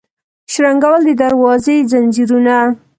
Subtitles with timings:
[0.51, 2.55] شرنګول د دروازو یې ځنځیرونه